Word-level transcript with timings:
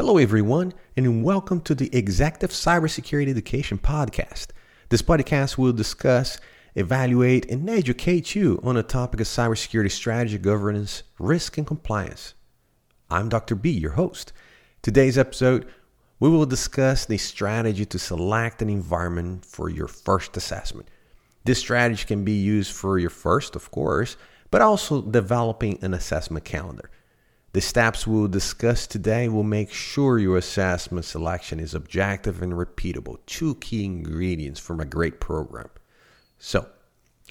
Hello, 0.00 0.16
everyone, 0.16 0.72
and 0.96 1.22
welcome 1.22 1.60
to 1.60 1.74
the 1.74 1.94
Executive 1.94 2.52
Cybersecurity 2.52 3.28
Education 3.28 3.76
Podcast. 3.76 4.46
This 4.88 5.02
podcast 5.02 5.58
will 5.58 5.74
discuss, 5.74 6.40
evaluate, 6.74 7.44
and 7.50 7.68
educate 7.68 8.34
you 8.34 8.58
on 8.62 8.76
the 8.76 8.82
topic 8.82 9.20
of 9.20 9.26
cybersecurity 9.26 9.90
strategy, 9.90 10.38
governance, 10.38 11.02
risk, 11.18 11.58
and 11.58 11.66
compliance. 11.66 12.32
I'm 13.10 13.28
Dr. 13.28 13.54
B, 13.54 13.68
your 13.68 13.90
host. 13.90 14.32
Today's 14.80 15.18
episode, 15.18 15.66
we 16.18 16.30
will 16.30 16.46
discuss 16.46 17.04
the 17.04 17.18
strategy 17.18 17.84
to 17.84 17.98
select 17.98 18.62
an 18.62 18.70
environment 18.70 19.44
for 19.44 19.68
your 19.68 19.86
first 19.86 20.34
assessment. 20.34 20.88
This 21.44 21.58
strategy 21.58 22.06
can 22.06 22.24
be 22.24 22.32
used 22.32 22.72
for 22.72 22.98
your 22.98 23.10
first, 23.10 23.54
of 23.54 23.70
course, 23.70 24.16
but 24.50 24.62
also 24.62 25.02
developing 25.02 25.78
an 25.82 25.92
assessment 25.92 26.46
calendar. 26.46 26.88
The 27.52 27.60
steps 27.60 28.06
we'll 28.06 28.28
discuss 28.28 28.86
today 28.86 29.28
will 29.28 29.42
make 29.42 29.72
sure 29.72 30.20
your 30.20 30.36
assessment 30.36 31.04
selection 31.04 31.58
is 31.58 31.74
objective 31.74 32.42
and 32.42 32.52
repeatable, 32.52 33.18
two 33.26 33.56
key 33.56 33.84
ingredients 33.84 34.60
from 34.60 34.78
a 34.78 34.84
great 34.84 35.18
program. 35.18 35.68
So, 36.38 36.68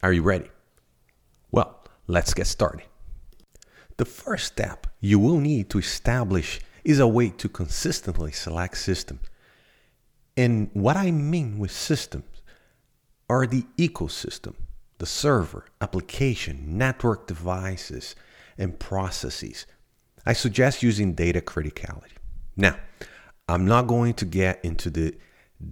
are 0.04 0.12
you 0.12 0.22
ready? 0.22 0.50
Well, 1.52 1.86
let's 2.08 2.34
get 2.34 2.48
started. 2.48 2.86
The 3.95 4.04
first 4.04 4.48
step 4.48 4.88
you 5.00 5.20
will 5.20 5.40
need 5.40 5.70
to 5.70 5.80
establish 5.80 6.59
is 6.84 7.00
a 7.00 7.08
way 7.08 7.30
to 7.30 7.48
consistently 7.48 8.34
select 8.34 8.78
systems. 8.78 9.22
And 10.36 10.70
what 10.73 10.98
I 10.98 11.12
mean 11.12 11.59
with 11.59 11.72
systems 11.72 12.42
are 13.30 13.48
the 13.48 13.66
ecosystem, 13.78 14.56
the 14.98 15.06
server, 15.06 15.64
application, 15.80 16.78
network 16.78 17.26
devices, 17.26 18.16
and 18.58 18.78
processes 18.78 19.66
I 20.26 20.34
suggest 20.34 20.84
using 20.84 21.14
data 21.14 21.41
criticality. 21.41 22.18
Now, 22.55 22.78
I'm 23.48 23.66
not 23.66 23.88
going 23.88 24.14
to 24.16 24.26
get 24.26 24.64
into 24.64 24.90
the 24.90 25.16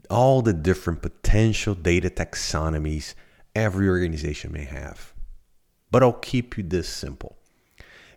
all 0.10 0.42
the 0.42 0.54
different 0.54 1.02
potential 1.02 1.74
data 1.74 2.10
taxonomies 2.10 3.14
every 3.56 3.88
organization 3.88 4.52
may 4.52 4.66
have. 4.66 5.14
But 5.92 6.04
I'll 6.04 6.14
keep 6.14 6.58
you 6.58 6.64
this 6.64 6.90
simple. 6.90 7.38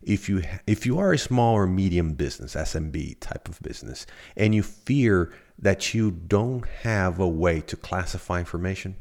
If 0.02 0.28
you 0.28 0.42
if 0.66 0.86
you 0.86 0.98
are 0.98 1.12
a 1.12 1.18
small 1.18 1.54
or 1.54 1.66
medium 1.66 2.14
business, 2.14 2.54
SMB 2.54 3.20
type 3.20 3.48
of 3.48 3.60
business, 3.60 4.06
and 4.36 4.54
you 4.54 4.62
fear 4.62 5.32
that 5.58 5.92
you 5.92 6.10
don't 6.10 6.66
have 6.82 7.20
a 7.20 7.28
way 7.28 7.60
to 7.62 7.76
classify 7.76 8.38
information, 8.38 8.96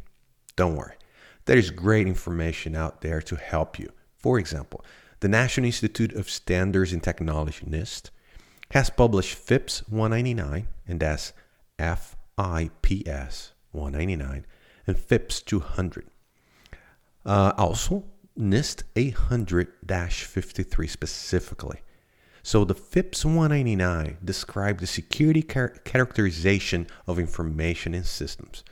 don't 0.56 0.76
worry. 0.76 0.96
There 1.46 1.58
is 1.58 1.72
great 1.72 2.06
information 2.06 2.76
out 2.76 3.02
there 3.02 3.22
to 3.22 3.36
help 3.38 3.80
you. 3.80 3.90
For 4.18 4.38
example, 4.38 4.84
the 5.20 5.28
National 5.28 5.66
Institute 5.66 6.14
of 6.14 6.30
Standards 6.30 6.94
and 6.94 7.04
Technology, 7.04 7.66
NIST, 7.66 8.10
has 8.72 8.90
published 8.90 9.36
FIPS 9.36 9.88
199, 9.90 10.68
and 10.88 11.00
that's 11.00 11.34
FIPS 11.78 13.54
199, 13.72 14.46
and 14.88 15.00
FIPS 15.00 15.42
200. 15.42 16.08
Uh, 17.26 17.52
also, 17.58 18.06
NIST 18.38 18.84
800 18.96 19.68
53 19.88 20.88
specifically. 20.88 21.82
So 22.42 22.64
the 22.64 22.74
FIPS 22.74 23.26
199 23.26 24.18
describes 24.24 24.80
the 24.80 24.88
security 24.88 25.42
char- 25.42 25.76
characterization 25.84 26.88
of 27.06 27.20
information 27.20 27.94
in 27.94 28.06
systems, 28.06 28.64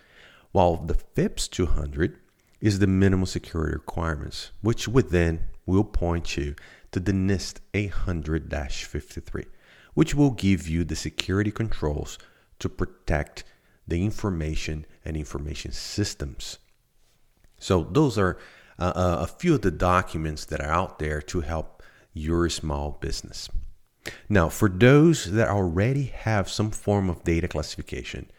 while 0.54 0.78
the 0.78 0.94
FIPS 0.94 1.50
200 1.50 2.18
is 2.62 2.80
the 2.80 2.88
minimum 2.88 3.26
security 3.26 3.74
requirements, 3.74 4.52
which 4.62 4.88
within 4.88 5.42
will 5.68 5.84
point 5.84 6.36
you 6.38 6.56
to 6.92 7.00
the 7.00 7.12
NIST 7.12 7.60
800 7.76 8.52
53, 8.52 9.46
which 9.94 10.16
will 10.16 10.32
give 10.32 10.68
you 10.68 10.84
the 10.84 10.96
security 10.96 11.52
controls 11.52 12.18
to 12.58 12.70
protect 12.70 13.44
the 13.88 14.04
information 14.04 14.86
and 15.06 15.16
information 15.16 15.72
systems. 15.72 16.58
So, 17.60 17.84
those 17.84 18.18
are 18.18 18.38
uh, 18.80 18.94
uh, 18.96 19.18
a 19.22 19.28
few 19.28 19.56
of 19.56 19.62
the 19.62 19.72
documents 19.72 20.46
that 20.46 20.62
are 20.62 20.72
out 20.72 21.00
there 21.00 21.22
to 21.22 21.42
help 21.42 21.84
your 22.14 22.50
small 22.50 22.98
business. 23.00 23.50
Now, 24.30 24.50
for 24.50 24.70
those 24.70 25.32
that 25.32 25.50
already 25.50 26.06
have 26.06 26.50
some 26.50 26.72
form 26.72 27.10
of 27.10 27.24
data 27.24 27.48
classification, 27.48 28.32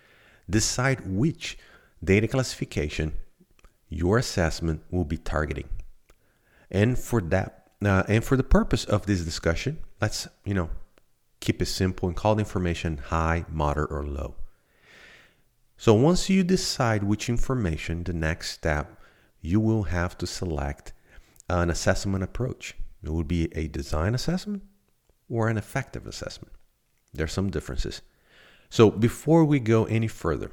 decide 0.48 1.06
which 1.06 1.58
data 2.02 2.28
classification 2.28 3.14
your 3.88 4.18
assessment 4.18 4.82
will 4.90 5.04
be 5.04 5.16
targeting. 5.16 5.68
And 6.70 6.98
for 6.98 7.20
that, 7.22 7.70
uh, 7.84 8.02
and 8.08 8.24
for 8.24 8.36
the 8.36 8.44
purpose 8.44 8.84
of 8.84 9.06
this 9.06 9.22
discussion, 9.22 9.78
let's 10.00 10.28
you 10.44 10.54
know 10.54 10.70
keep 11.40 11.62
it 11.62 11.66
simple 11.66 12.08
and 12.08 12.16
call 12.16 12.34
the 12.34 12.40
information 12.40 12.98
high, 12.98 13.44
moderate, 13.48 13.90
or 13.90 14.04
low. 14.04 14.34
So 15.76 15.94
once 15.94 16.28
you 16.28 16.42
decide 16.42 17.04
which 17.04 17.28
information, 17.28 18.02
the 18.02 18.12
next 18.12 18.50
step, 18.50 19.00
you 19.40 19.60
will 19.60 19.84
have 19.84 20.18
to 20.18 20.26
select 20.26 20.92
an 21.48 21.70
assessment 21.70 22.24
approach. 22.24 22.74
It 23.02 23.10
would 23.10 23.28
be 23.28 23.48
a 23.56 23.68
design 23.68 24.14
assessment 24.14 24.64
or 25.30 25.48
an 25.48 25.56
effective 25.56 26.06
assessment. 26.06 26.52
There 27.14 27.24
are 27.24 27.28
some 27.28 27.50
differences. 27.50 28.02
So 28.70 28.90
before 28.90 29.44
we 29.44 29.60
go 29.60 29.84
any 29.84 30.08
further, 30.08 30.50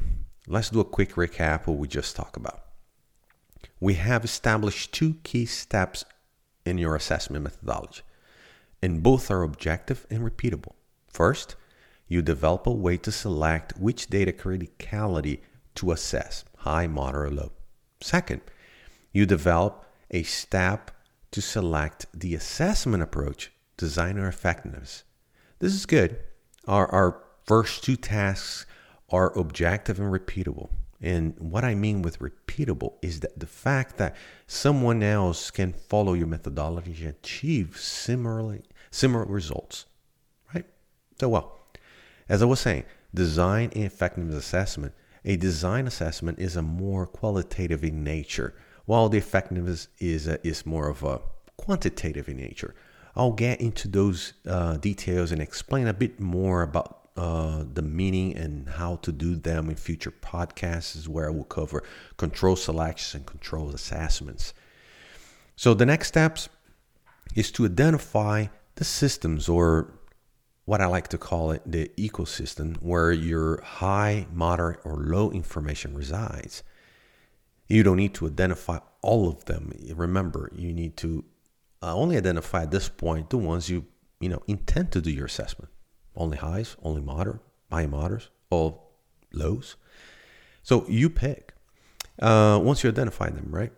let's 0.47 0.69
do 0.69 0.79
a 0.79 0.85
quick 0.85 1.13
recap 1.13 1.61
of 1.61 1.69
what 1.69 1.77
we 1.79 1.87
just 1.87 2.15
talked 2.15 2.37
about 2.37 2.64
we 3.79 3.95
have 3.95 4.23
established 4.23 4.93
two 4.93 5.15
key 5.23 5.45
steps 5.45 6.05
in 6.65 6.77
your 6.77 6.95
assessment 6.95 7.43
methodology, 7.43 8.01
and 8.81 9.03
both 9.03 9.29
are 9.29 9.43
objective 9.43 10.05
and 10.09 10.21
repeatable. 10.21 10.73
First, 11.07 11.55
you 12.07 12.21
develop 12.21 12.67
a 12.67 12.71
way 12.71 12.97
to 12.97 13.11
select 13.11 13.77
which 13.77 14.07
data 14.07 14.31
criticality 14.31 15.39
to 15.75 15.91
assess 15.91 16.45
high, 16.57 16.87
moderate, 16.87 17.33
or 17.33 17.35
low. 17.35 17.51
Second, 18.01 18.41
you 19.11 19.25
develop 19.25 19.85
a 20.11 20.23
step 20.23 20.91
to 21.31 21.41
select 21.41 22.05
the 22.13 22.35
assessment 22.35 23.03
approach, 23.03 23.51
designer 23.77 24.27
effectiveness. 24.27 25.03
This 25.59 25.73
is 25.73 25.85
good. 25.85 26.19
Our, 26.67 26.87
our 26.91 27.23
first 27.45 27.83
two 27.83 27.95
tasks 27.95 28.65
are 29.09 29.37
objective 29.37 29.99
and 29.99 30.11
repeatable. 30.11 30.69
And 31.05 31.35
what 31.37 31.63
I 31.63 31.75
mean 31.75 32.01
with 32.01 32.17
repeatable 32.17 32.93
is 33.03 33.19
that 33.19 33.39
the 33.39 33.45
fact 33.45 33.97
that 33.97 34.15
someone 34.47 35.03
else 35.03 35.51
can 35.51 35.71
follow 35.71 36.13
your 36.13 36.25
methodology 36.25 36.95
and 37.05 37.09
achieve 37.09 37.77
similarly 37.77 38.63
similar 38.89 39.25
results, 39.25 39.85
right? 40.53 40.65
So 41.19 41.29
well, 41.29 41.59
as 42.27 42.41
I 42.41 42.45
was 42.45 42.59
saying, 42.59 42.85
design 43.13 43.71
and 43.75 43.83
effectiveness 43.83 44.35
assessment. 44.35 44.95
A 45.23 45.35
design 45.35 45.85
assessment 45.85 46.39
is 46.39 46.55
a 46.55 46.63
more 46.63 47.05
qualitative 47.05 47.83
in 47.83 48.03
nature, 48.03 48.55
while 48.85 49.07
the 49.07 49.19
effectiveness 49.19 49.87
is 49.99 50.27
a, 50.27 50.45
is 50.45 50.65
more 50.65 50.89
of 50.89 51.03
a 51.03 51.21
quantitative 51.55 52.29
in 52.29 52.37
nature. 52.37 52.73
I'll 53.15 53.31
get 53.31 53.61
into 53.61 53.87
those 53.87 54.33
uh, 54.47 54.77
details 54.77 55.31
and 55.31 55.41
explain 55.41 55.87
a 55.87 55.93
bit 55.93 56.19
more 56.19 56.63
about 56.63 56.94
uh, 57.17 57.63
the 57.73 57.81
meaning 57.81 58.35
and 58.35 58.67
how 58.67 58.97
to 58.97 59.11
do 59.11 59.35
them 59.35 59.69
in 59.69 59.75
future 59.75 60.11
podcasts 60.11 60.97
is 60.97 61.07
where 61.07 61.27
I 61.27 61.31
will 61.31 61.45
cover 61.45 61.83
control 62.17 62.55
selections 62.55 63.15
and 63.15 63.25
control 63.25 63.69
assessments. 63.69 64.53
So 65.55 65.73
the 65.73 65.85
next 65.85 66.09
steps 66.09 66.49
is 67.35 67.51
to 67.53 67.65
identify 67.65 68.47
the 68.75 68.83
systems 68.83 69.47
or 69.47 69.93
what 70.65 70.81
I 70.81 70.87
like 70.87 71.07
to 71.09 71.17
call 71.17 71.51
it 71.51 71.61
the 71.65 71.89
ecosystem 71.97 72.75
where 72.81 73.11
your 73.11 73.61
high, 73.61 74.27
moderate, 74.33 74.79
or 74.83 74.97
low 74.97 75.31
information 75.31 75.95
resides. 75.95 76.63
You 77.67 77.83
don't 77.83 77.97
need 77.97 78.13
to 78.15 78.27
identify 78.27 78.79
all 79.01 79.29
of 79.29 79.45
them. 79.45 79.71
Remember, 79.93 80.51
you 80.53 80.73
need 80.73 80.97
to 80.97 81.23
uh, 81.81 81.95
only 81.95 82.17
identify 82.17 82.63
at 82.63 82.71
this 82.71 82.89
point 82.89 83.29
the 83.29 83.37
ones 83.37 83.69
you 83.69 83.85
you 84.19 84.29
know 84.29 84.41
intend 84.47 84.91
to 84.91 85.01
do 85.01 85.11
your 85.11 85.25
assessment 85.25 85.69
only 86.15 86.37
highs, 86.37 86.75
only 86.83 87.01
moderate, 87.01 87.41
high 87.71 87.85
moderates, 87.85 88.29
all 88.49 88.91
lows. 89.33 89.75
So 90.63 90.85
you 90.87 91.09
pick 91.09 91.53
uh, 92.21 92.59
once 92.61 92.83
you 92.83 92.89
identify 92.89 93.29
them, 93.29 93.47
right? 93.49 93.71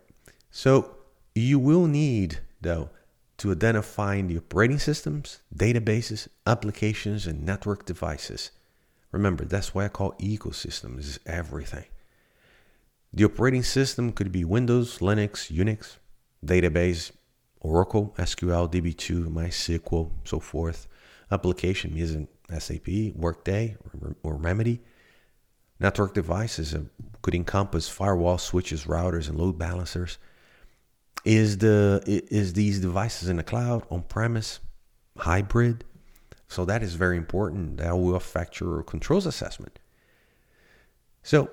So 0.50 0.96
you 1.34 1.58
will 1.58 1.86
need, 1.86 2.40
though, 2.60 2.90
to 3.38 3.52
identify 3.52 4.20
the 4.20 4.38
operating 4.38 4.78
systems, 4.78 5.40
databases, 5.54 6.28
applications, 6.46 7.26
and 7.26 7.44
network 7.44 7.84
devices. 7.84 8.50
Remember, 9.12 9.44
that's 9.44 9.74
why 9.74 9.84
I 9.84 9.88
call 9.88 10.12
ecosystems 10.12 11.00
is 11.00 11.20
everything. 11.24 11.86
The 13.12 13.24
operating 13.24 13.62
system 13.62 14.12
could 14.12 14.32
be 14.32 14.44
Windows, 14.44 14.98
Linux, 14.98 15.50
Unix, 15.50 15.96
database, 16.44 17.12
Oracle, 17.60 18.14
SQL, 18.18 18.70
DB2, 18.70 19.26
MySQL, 19.28 20.10
so 20.24 20.40
forth 20.40 20.86
application 21.30 21.96
isn't 21.96 22.28
SAP, 22.58 23.14
Workday, 23.14 23.76
or 24.22 24.36
Remedy. 24.36 24.80
Network 25.80 26.14
devices 26.14 26.74
could 27.22 27.34
encompass 27.34 27.88
firewall 27.88 28.38
switches, 28.38 28.84
routers, 28.84 29.28
and 29.28 29.38
load 29.38 29.58
balancers. 29.58 30.18
Is 31.24 31.58
the 31.58 32.02
is 32.06 32.54
these 32.54 32.80
devices 32.80 33.28
in 33.28 33.36
the 33.36 33.42
cloud, 33.42 33.84
on 33.90 34.02
premise, 34.02 34.60
hybrid? 35.18 35.84
So 36.48 36.64
that 36.64 36.82
is 36.82 36.94
very 36.94 37.16
important. 37.16 37.76
That 37.76 37.96
will 37.96 38.16
affect 38.16 38.60
your 38.60 38.82
controls 38.82 39.26
assessment. 39.26 39.78
So 41.22 41.50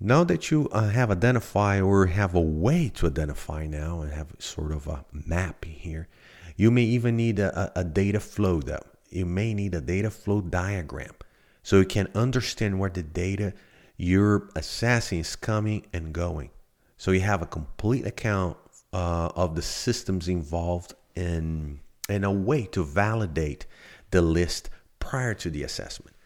now 0.00 0.24
that 0.24 0.50
you 0.50 0.68
uh, 0.72 0.88
have 0.88 1.10
identified 1.10 1.82
or 1.82 2.06
have 2.06 2.34
a 2.34 2.40
way 2.40 2.90
to 2.96 3.06
identify 3.06 3.66
now 3.66 4.02
and 4.02 4.12
have 4.12 4.34
sort 4.38 4.72
of 4.72 4.86
a 4.86 5.04
map 5.12 5.64
here, 5.64 6.08
you 6.56 6.70
may 6.70 6.82
even 6.82 7.16
need 7.16 7.38
a, 7.38 7.72
a 7.78 7.84
data 7.84 8.20
flow 8.20 8.60
though. 8.60 8.86
You 9.10 9.26
may 9.26 9.54
need 9.54 9.74
a 9.74 9.80
data 9.80 10.10
flow 10.10 10.40
diagram 10.40 11.14
so 11.62 11.78
you 11.78 11.84
can 11.84 12.08
understand 12.14 12.78
where 12.78 12.90
the 12.90 13.02
data 13.02 13.52
you're 13.96 14.48
assessing 14.54 15.20
is 15.20 15.36
coming 15.36 15.86
and 15.92 16.12
going. 16.12 16.50
So 16.96 17.10
you 17.10 17.20
have 17.20 17.42
a 17.42 17.46
complete 17.46 18.06
account 18.06 18.56
uh, 18.92 19.30
of 19.34 19.54
the 19.54 19.62
systems 19.62 20.28
involved 20.28 20.94
in, 21.14 21.80
and 22.08 22.24
a 22.24 22.30
way 22.30 22.66
to 22.66 22.84
validate 22.84 23.66
the 24.10 24.22
list 24.22 24.70
prior 24.98 25.34
to 25.34 25.50
the 25.50 25.62
assessment. 25.62 26.16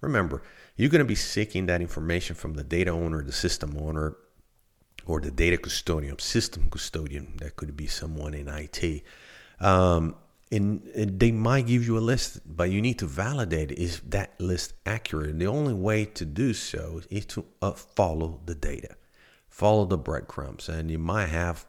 Remember, 0.00 0.42
you're 0.76 0.90
going 0.90 1.00
to 1.00 1.04
be 1.04 1.14
seeking 1.14 1.66
that 1.66 1.80
information 1.80 2.34
from 2.36 2.54
the 2.54 2.64
data 2.64 2.90
owner, 2.90 3.22
the 3.22 3.32
system 3.32 3.76
owner, 3.78 4.16
or 5.06 5.20
the 5.20 5.30
data 5.30 5.56
custodian, 5.56 6.18
system 6.18 6.68
custodian. 6.70 7.34
That 7.38 7.56
could 7.56 7.76
be 7.76 7.86
someone 7.86 8.34
in 8.34 8.48
IT. 8.48 9.02
Um, 9.62 10.16
and, 10.50 10.82
and, 10.94 11.18
they 11.18 11.30
might 11.30 11.66
give 11.66 11.86
you 11.86 11.96
a 11.96 12.00
list, 12.00 12.40
but 12.44 12.70
you 12.70 12.82
need 12.82 12.98
to 12.98 13.06
validate 13.06 13.72
is 13.72 14.00
that 14.00 14.38
list 14.38 14.74
accurate. 14.84 15.30
And 15.30 15.40
the 15.40 15.46
only 15.46 15.72
way 15.72 16.04
to 16.04 16.24
do 16.24 16.52
so 16.52 17.00
is 17.08 17.24
to 17.26 17.46
uh, 17.62 17.72
follow 17.72 18.40
the 18.44 18.54
data, 18.54 18.96
follow 19.48 19.86
the 19.86 19.96
breadcrumbs, 19.96 20.68
and 20.68 20.90
you 20.90 20.98
might 20.98 21.28
have 21.28 21.64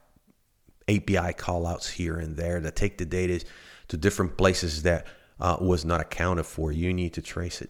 API 0.89 1.33
callouts 1.33 1.91
here 1.91 2.17
and 2.17 2.35
there 2.35 2.59
that 2.59 2.75
take 2.75 2.97
the 2.97 3.05
data 3.05 3.45
to 3.87 3.95
different 3.95 4.37
places 4.37 4.83
that 4.83 5.07
uh, 5.39 5.57
was 5.61 5.85
not 5.85 6.01
accounted 6.01 6.45
for. 6.45 6.71
You 6.71 6.93
need 6.93 7.13
to 7.13 7.21
trace 7.21 7.61
it. 7.61 7.69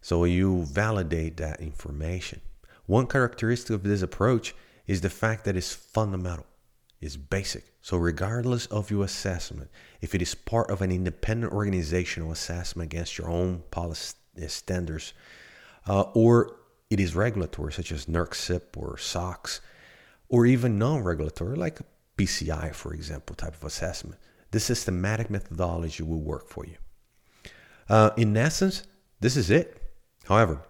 So 0.00 0.24
you 0.24 0.64
validate 0.64 1.36
that 1.38 1.60
information. 1.60 2.40
One 2.86 3.06
characteristic 3.06 3.74
of 3.74 3.82
this 3.82 4.02
approach 4.02 4.54
is 4.86 5.00
the 5.00 5.10
fact 5.10 5.44
that 5.44 5.56
it's 5.56 5.72
fundamental, 5.72 6.46
it's 7.00 7.16
basic. 7.16 7.72
So, 7.80 7.96
regardless 7.96 8.66
of 8.66 8.90
your 8.90 9.04
assessment, 9.04 9.70
if 10.00 10.14
it 10.14 10.22
is 10.22 10.34
part 10.34 10.70
of 10.70 10.82
an 10.82 10.90
independent 10.90 11.52
organizational 11.52 12.32
assessment 12.32 12.92
against 12.92 13.18
your 13.18 13.28
own 13.28 13.62
policy 13.70 14.14
standards, 14.48 15.14
uh, 15.86 16.02
or 16.14 16.56
it 16.90 17.00
is 17.00 17.14
regulatory, 17.14 17.72
such 17.72 17.92
as 17.92 18.06
NERC-CIP 18.06 18.76
or 18.76 18.98
SOX, 18.98 19.60
or 20.28 20.46
even 20.46 20.78
non 20.78 21.02
regulatory, 21.02 21.56
like 21.56 21.80
PCI, 22.16 22.74
for 22.74 22.92
example, 22.92 23.36
type 23.36 23.54
of 23.54 23.64
assessment, 23.64 24.18
the 24.50 24.60
systematic 24.60 25.30
methodology 25.30 26.02
will 26.02 26.20
work 26.20 26.48
for 26.48 26.66
you. 26.66 26.76
Uh, 27.88 28.10
in 28.16 28.36
essence, 28.36 28.82
this 29.20 29.36
is 29.36 29.50
it. 29.50 29.80
However, 30.26 30.62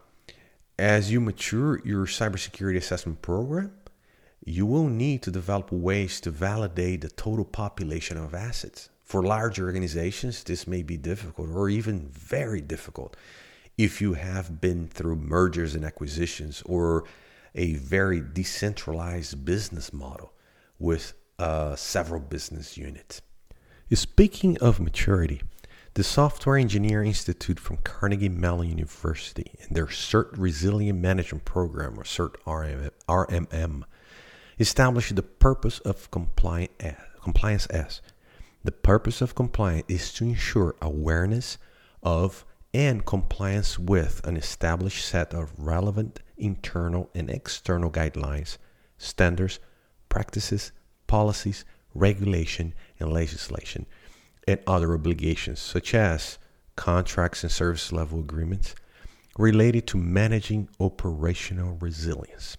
as 0.79 1.11
you 1.11 1.21
mature 1.21 1.81
your 1.85 2.07
cybersecurity 2.07 2.77
assessment 2.77 3.23
program, 3.23 3.73
you 4.45 4.67
will 4.67 4.89
need 4.89 5.23
to 5.23 5.31
develop 5.31 5.73
ways 5.73 6.21
to 6.21 6.31
validate 6.31 7.01
the 7.01 7.09
total 7.09 7.45
population 7.45 8.17
of 8.17 8.35
assets. 8.35 8.89
For 9.05 9.23
large 9.23 9.59
organizations, 9.61 10.45
this 10.45 10.67
may 10.67 10.83
be 10.83 10.97
difficult 10.97 11.49
or 11.51 11.69
even 11.69 12.09
very 12.09 12.61
difficult 12.61 13.17
if 13.77 14.01
you 14.01 14.15
have 14.15 14.61
been 14.61 14.89
through 14.89 15.17
mergers 15.17 15.75
and 15.75 15.85
acquisitions 15.85 16.63
or 16.67 17.05
a 17.55 17.75
very 17.75 18.21
decentralized 18.21 19.45
business 19.45 19.93
model 19.93 20.33
with 20.79 21.15
uh, 21.39 21.75
several 21.77 22.21
business 22.21 22.77
units. 22.77 23.23
Speaking 23.93 24.59
of 24.59 24.81
maturity, 24.81 25.41
the 25.95 26.05
Software 26.05 26.59
Engineering 26.59 27.09
Institute 27.09 27.59
from 27.59 27.79
Carnegie 27.79 28.29
Mellon 28.29 28.69
University 28.69 29.55
and 29.63 29.75
their 29.75 29.87
CERT 29.87 30.29
Resilient 30.37 30.99
Management 30.99 31.45
Program, 31.45 31.99
or 31.99 32.05
CERT 32.05 32.35
RMM, 32.45 33.83
established 34.59 35.15
the 35.15 35.23
purpose 35.23 35.79
of 35.81 36.09
eh, 36.81 36.93
compliance 37.23 37.67
as. 37.67 38.01
The 38.65 38.73
purpose 38.73 39.21
of 39.21 39.35
compliance 39.35 39.85
is 39.89 40.13
to 40.15 40.25
ensure 40.25 40.75
awareness 40.83 41.59
of 42.03 42.45
and 42.75 43.05
compliance 43.07 43.79
with 43.79 44.21
an 44.27 44.37
established 44.37 45.07
set 45.07 45.33
of 45.33 45.53
relevant 45.59 46.21
internal 46.37 47.09
and 47.15 47.31
external 47.31 47.91
guidelines, 47.91 48.59
standards, 48.99 49.59
practices, 50.09 50.73
policies, 51.07 51.65
regulation, 51.95 52.75
and 52.99 53.13
legislation, 53.13 53.87
and 54.47 54.61
other 54.67 54.95
obligations 54.95 55.61
such 55.61 55.95
as 55.95 56.39
contracts 56.77 57.43
and 57.43 57.53
service 57.53 57.93
level 57.93 58.21
agreements 58.21 58.75
related 59.39 59.87
to 59.87 59.97
managing 59.97 60.69
operational 60.81 61.77
resilience. 61.81 62.57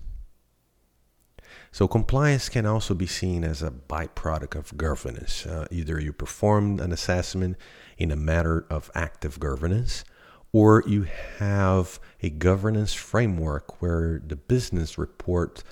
So, 1.71 1.88
compliance 1.88 2.50
can 2.50 2.66
also 2.66 2.95
be 2.95 3.06
seen 3.06 3.44
as 3.44 3.62
a 3.62 3.69
byproduct 3.71 4.56
of 4.56 4.75
governance. 4.75 5.45
Uh, 5.45 5.68
either 5.69 6.00
you 6.00 6.12
performed 6.12 6.81
an 6.81 6.92
assessment 6.92 7.57
in 7.98 8.12
a 8.12 8.16
matter 8.16 8.66
of 8.69 8.89
active 8.95 9.39
governance, 9.39 10.04
or 10.51 10.83
you 10.88 11.06
have 11.38 12.00
a 12.21 12.30
governance 12.30 12.94
framework 12.94 13.81
where 13.81 14.21
the 14.25 14.36
business 14.36 14.98
report 14.98 15.63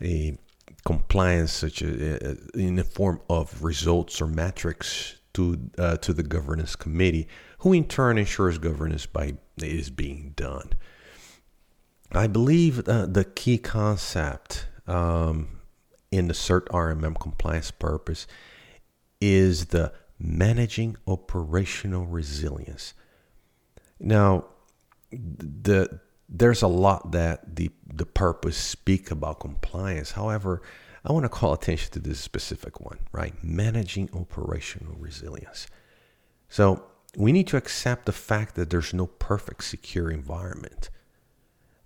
a 0.00 0.36
compliance, 0.84 1.52
such 1.52 1.82
a, 1.82 2.30
uh, 2.30 2.34
in 2.54 2.76
the 2.76 2.84
form 2.84 3.20
of 3.28 3.62
results 3.62 4.20
or 4.20 4.26
metrics 4.26 5.16
to 5.34 5.70
uh, 5.78 5.96
to 5.98 6.12
the 6.12 6.22
governance 6.22 6.76
committee, 6.76 7.28
who 7.58 7.72
in 7.72 7.84
turn 7.84 8.18
ensures 8.18 8.58
governance 8.58 9.06
by 9.06 9.34
is 9.58 9.90
being 9.90 10.32
done. 10.36 10.70
I 12.12 12.28
believe 12.28 12.88
uh, 12.88 13.06
the 13.06 13.24
key 13.24 13.58
concept 13.58 14.68
um, 14.86 15.60
in 16.10 16.28
the 16.28 16.34
CERT 16.34 16.66
RMM 16.68 17.18
compliance 17.18 17.70
purpose 17.70 18.26
is 19.20 19.66
the 19.66 19.92
managing 20.18 20.96
operational 21.06 22.06
resilience. 22.06 22.94
Now, 23.98 24.46
the 25.10 26.00
there's 26.28 26.62
a 26.62 26.68
lot 26.68 27.12
that 27.12 27.56
the 27.56 27.70
the 27.86 28.06
purpose 28.06 28.56
speak 28.56 29.10
about 29.10 29.40
compliance. 29.40 30.12
However, 30.12 30.62
I 31.04 31.12
want 31.12 31.24
to 31.24 31.28
call 31.28 31.52
attention 31.52 31.92
to 31.92 31.98
this 31.98 32.18
specific 32.18 32.80
one, 32.80 32.98
right? 33.12 33.34
Managing 33.42 34.08
operational 34.14 34.96
resilience. 34.98 35.66
So 36.48 36.84
we 37.16 37.30
need 37.32 37.46
to 37.48 37.56
accept 37.56 38.06
the 38.06 38.12
fact 38.12 38.54
that 38.54 38.70
there's 38.70 38.94
no 38.94 39.06
perfect 39.06 39.64
secure 39.64 40.10
environment. 40.10 40.88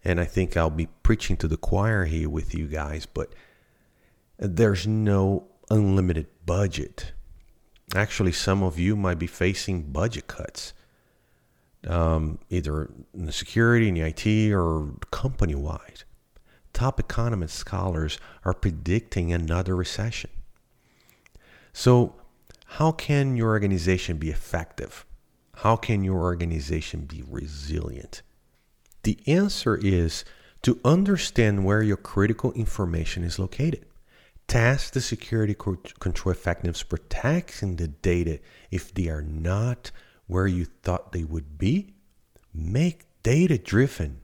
And 0.05 0.21
I 0.21 0.25
think 0.25 0.57
I'll 0.57 0.71
be 0.71 0.89
preaching 1.03 1.37
to 1.39 1.49
the 1.49 1.57
choir 1.57 2.05
here 2.05 2.29
with 2.29 2.55
you 2.55 2.67
guys, 2.67 3.07
but 3.07 3.33
there's 4.39 4.87
no 4.87 5.49
unlimited 5.71 6.27
budget. 6.47 7.13
Actually, 7.95 8.33
some 8.33 8.63
of 8.63 8.79
you 8.79 8.97
might 8.97 9.19
be 9.19 9.27
facing 9.27 9.83
budget 9.91 10.27
cuts 10.27 10.73
um, 11.87 12.39
either 12.51 12.91
in 13.15 13.27
the 13.27 13.33
security, 13.33 13.89
in 13.89 13.95
the 13.95 14.01
IT, 14.03 14.53
or 14.53 14.95
company 15.11 15.55
wide. 15.55 16.03
Top 16.73 17.01
economist 17.01 17.57
scholars 17.57 18.19
are 18.45 18.55
predicting 18.55 19.33
another 19.33 19.77
recession. 19.77 20.31
So, 21.73 22.15
how 22.73 22.93
can 22.93 23.37
your 23.37 23.49
organization 23.49 24.19
be 24.19 24.31
effective? 24.31 25.07
How 25.57 25.77
can 25.77 26.05
your 26.05 26.21
organization 26.21 27.01
be 27.01 27.23
resilient? 27.27 28.23
The 29.09 29.19
answer 29.27 29.75
is 29.75 30.23
to 30.61 30.79
understand 30.85 31.65
where 31.65 31.81
your 31.81 31.97
critical 31.97 32.53
information 32.53 33.25
is 33.25 33.39
located. 33.39 33.87
Task 34.47 34.93
the 34.93 35.01
security 35.01 35.55
control 35.55 36.31
effectiveness 36.31 36.83
protecting 36.83 37.77
the 37.77 37.89
data 37.89 38.39
if 38.71 38.93
they 38.93 39.09
are 39.09 39.23
not 39.23 39.93
where 40.27 40.47
you 40.47 40.67
thought 40.67 41.13
they 41.13 41.25
would 41.25 41.57
be? 41.57 41.95
Make 42.53 43.07
data 43.23 43.57
driven, 43.57 44.21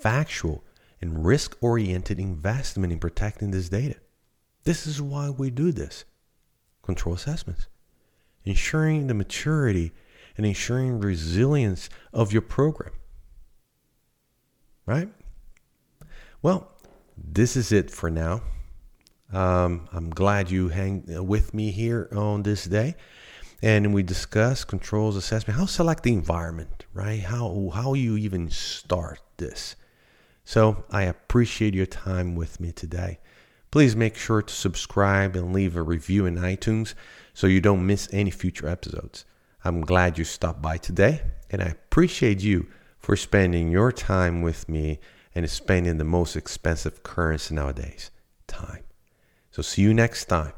factual, 0.00 0.62
and 1.00 1.26
risk 1.26 1.56
oriented 1.60 2.20
investment 2.20 2.92
in 2.92 3.00
protecting 3.00 3.50
this 3.50 3.68
data. 3.68 3.96
This 4.62 4.86
is 4.86 5.02
why 5.02 5.30
we 5.30 5.50
do 5.50 5.72
this 5.72 6.04
control 6.82 7.16
assessments, 7.16 7.66
ensuring 8.44 9.08
the 9.08 9.14
maturity 9.14 9.90
and 10.36 10.46
ensuring 10.46 11.00
resilience 11.00 11.90
of 12.12 12.32
your 12.32 12.42
program. 12.42 12.92
Right? 14.86 15.08
Well, 16.42 16.70
this 17.16 17.56
is 17.56 17.72
it 17.72 17.90
for 17.90 18.10
now. 18.10 18.42
Um, 19.32 19.88
I'm 19.92 20.10
glad 20.10 20.50
you 20.50 20.68
hang 20.68 21.04
with 21.26 21.54
me 21.54 21.70
here 21.70 22.08
on 22.14 22.42
this 22.42 22.64
day. 22.64 22.96
And 23.62 23.94
we 23.94 24.02
discuss 24.02 24.64
controls 24.64 25.16
assessment. 25.16 25.58
How 25.58 25.66
select 25.66 26.02
the 26.02 26.12
environment 26.12 26.84
right? 26.94 27.20
How 27.20 27.70
how 27.74 27.92
you 27.94 28.16
even 28.16 28.48
start 28.48 29.20
this. 29.36 29.76
So 30.44 30.84
i 30.90 31.02
appreciate 31.02 31.74
your 31.74 31.86
time 31.86 32.36
with 32.36 32.60
me 32.60 32.72
today. 32.72 33.18
Please 33.70 33.96
make 33.96 34.16
sure 34.16 34.40
to 34.40 34.54
subscribe 34.54 35.34
and 35.34 35.52
leave 35.52 35.76
a 35.76 35.82
review 35.82 36.26
in 36.26 36.36
itunes 36.36 36.94
so 37.34 37.48
you 37.48 37.60
don't 37.60 37.84
miss 37.84 38.08
any 38.12 38.30
future 38.30 38.68
episodes. 38.68 39.24
I'm 39.64 39.80
glad 39.80 40.16
you 40.16 40.24
stopped 40.24 40.62
by 40.62 40.76
today, 40.76 41.22
and 41.50 41.60
I 41.60 41.66
appreciate 41.66 42.40
you 42.40 42.68
for 43.04 43.16
spending 43.16 43.70
your 43.70 43.92
time 43.92 44.40
with 44.40 44.66
me 44.66 44.98
and 45.34 45.48
spending 45.50 45.98
the 45.98 46.04
most 46.04 46.36
expensive 46.36 47.02
currency 47.02 47.54
nowadays 47.54 48.10
time. 48.46 48.82
So, 49.50 49.60
see 49.60 49.82
you 49.82 49.92
next 49.92 50.24
time. 50.24 50.54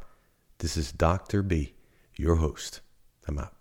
This 0.59 0.76
is 0.76 0.93
Dr. 0.93 1.43
B, 1.43 1.75
your 2.15 2.37
host. 2.37 2.83
I'm 3.26 3.41
out. 3.41 3.56